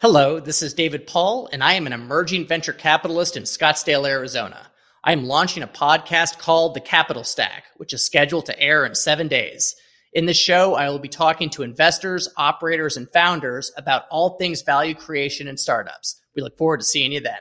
Hello, 0.00 0.38
this 0.38 0.62
is 0.62 0.74
David 0.74 1.08
Paul, 1.08 1.48
and 1.52 1.60
I 1.60 1.72
am 1.72 1.84
an 1.88 1.92
emerging 1.92 2.46
venture 2.46 2.72
capitalist 2.72 3.36
in 3.36 3.42
Scottsdale, 3.42 4.08
Arizona. 4.08 4.70
I 5.02 5.10
am 5.10 5.24
launching 5.24 5.64
a 5.64 5.66
podcast 5.66 6.38
called 6.38 6.74
The 6.74 6.80
Capital 6.80 7.24
Stack, 7.24 7.64
which 7.78 7.92
is 7.92 8.06
scheduled 8.06 8.46
to 8.46 8.60
air 8.60 8.86
in 8.86 8.94
seven 8.94 9.26
days. 9.26 9.74
In 10.12 10.24
this 10.24 10.38
show, 10.38 10.76
I 10.76 10.88
will 10.88 11.00
be 11.00 11.08
talking 11.08 11.50
to 11.50 11.64
investors, 11.64 12.28
operators, 12.36 12.96
and 12.96 13.10
founders 13.12 13.72
about 13.76 14.04
all 14.08 14.38
things 14.38 14.62
value 14.62 14.94
creation 14.94 15.48
and 15.48 15.58
startups. 15.58 16.20
We 16.36 16.42
look 16.42 16.56
forward 16.56 16.78
to 16.78 16.86
seeing 16.86 17.10
you 17.10 17.18
then. 17.18 17.40